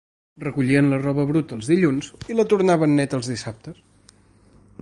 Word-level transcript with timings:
Recollien 0.43 0.87
la 0.93 0.97
roba 1.03 1.25
bruta 1.33 1.59
els 1.59 1.69
dilluns 1.73 2.09
i 2.33 2.39
la 2.39 2.49
tornaven 2.55 2.99
neta 3.01 3.19
els 3.21 3.33
dissabtes. 3.37 3.83